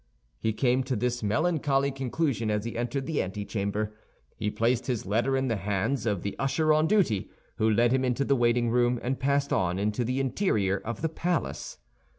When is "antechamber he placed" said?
3.21-4.87